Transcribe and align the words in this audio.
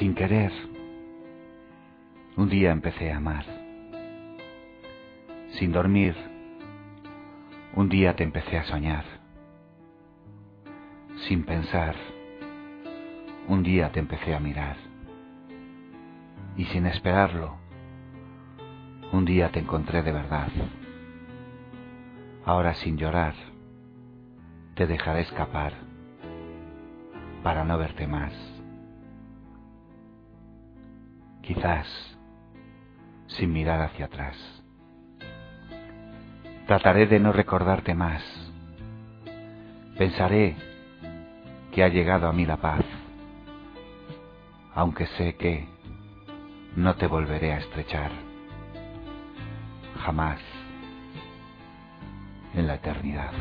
Sin 0.00 0.14
querer, 0.14 0.50
un 2.38 2.48
día 2.48 2.70
empecé 2.70 3.12
a 3.12 3.18
amar. 3.18 3.44
Sin 5.50 5.72
dormir, 5.72 6.16
un 7.74 7.90
día 7.90 8.16
te 8.16 8.24
empecé 8.24 8.56
a 8.56 8.64
soñar. 8.64 9.04
Sin 11.28 11.44
pensar, 11.44 11.94
un 13.46 13.62
día 13.62 13.92
te 13.92 14.00
empecé 14.00 14.34
a 14.34 14.40
mirar. 14.40 14.78
Y 16.56 16.64
sin 16.64 16.86
esperarlo, 16.86 17.58
un 19.12 19.26
día 19.26 19.50
te 19.50 19.58
encontré 19.58 20.02
de 20.02 20.12
verdad. 20.12 20.48
Ahora 22.46 22.72
sin 22.72 22.96
llorar, 22.96 23.34
te 24.76 24.86
dejaré 24.86 25.20
escapar 25.20 25.74
para 27.42 27.64
no 27.64 27.76
verte 27.76 28.06
más. 28.06 28.59
Quizás 31.42 31.86
sin 33.26 33.52
mirar 33.52 33.80
hacia 33.80 34.06
atrás. 34.06 34.36
Trataré 36.66 37.06
de 37.06 37.18
no 37.18 37.32
recordarte 37.32 37.94
más. 37.94 38.22
Pensaré 39.96 40.56
que 41.72 41.82
ha 41.82 41.88
llegado 41.88 42.28
a 42.28 42.32
mí 42.32 42.46
la 42.46 42.56
paz, 42.56 42.84
aunque 44.74 45.06
sé 45.06 45.36
que 45.36 45.68
no 46.76 46.94
te 46.96 47.06
volveré 47.06 47.52
a 47.52 47.58
estrechar. 47.58 48.10
Jamás 50.04 50.40
en 52.54 52.66
la 52.66 52.74
eternidad. 52.74 53.32